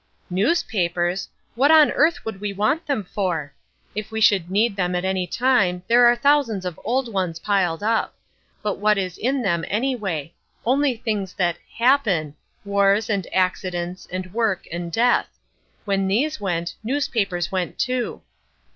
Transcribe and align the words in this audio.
"Newspapers! 0.31 1.29
What 1.53 1.69
on 1.69 1.91
earth 1.91 2.25
would 2.25 2.41
we 2.41 2.53
want 2.53 2.87
them 2.87 3.03
for? 3.03 3.53
If 3.93 4.11
we 4.11 4.19
should 4.19 4.49
need 4.49 4.75
them 4.75 4.95
at 4.95 5.05
any 5.05 5.27
time 5.27 5.83
there 5.87 6.07
are 6.07 6.15
thousands 6.15 6.65
of 6.65 6.79
old 6.83 7.13
ones 7.13 7.37
piled 7.37 7.83
up. 7.83 8.15
But 8.63 8.79
what 8.79 8.97
is 8.97 9.19
in 9.19 9.43
them, 9.43 9.63
anyway; 9.67 10.33
only 10.65 10.95
things 10.97 11.33
that 11.35 11.57
happen, 11.77 12.35
wars 12.65 13.11
and 13.11 13.27
accidents 13.31 14.07
and 14.11 14.33
work 14.33 14.65
and 14.71 14.91
death. 14.91 15.37
When 15.85 16.07
these 16.07 16.41
went 16.41 16.73
newspapers 16.83 17.51
went 17.51 17.77
too. 17.77 18.23